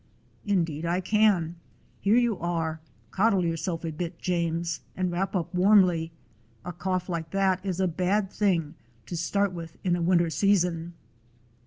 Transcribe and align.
"Indeed 0.47 0.83
I 0.83 0.99
can. 0.99 1.57
Here 1.99 2.15
you 2.17 2.39
are. 2.39 2.79
Coddle 3.11 3.45
yourself 3.45 3.85
a 3.85 3.91
bit, 3.91 4.17
James, 4.17 4.79
and 4.97 5.11
wrap 5.11 5.35
up 5.35 5.53
warmly. 5.53 6.11
A 6.65 6.73
cough 6.73 7.07
like 7.07 7.29
that 7.29 7.63
is 7.63 7.79
a 7.79 7.87
bad 7.87 8.31
thing 8.31 8.73
to 9.05 9.15
start 9.15 9.51
with 9.53 9.77
in 9.83 9.95
a 9.95 10.01
winter 10.01 10.31
season." 10.31 10.93